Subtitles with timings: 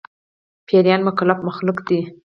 [0.67, 1.99] پيريان مکلف مخلوق دي